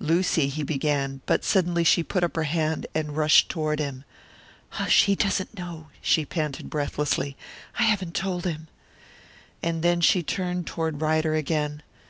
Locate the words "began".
0.62-1.22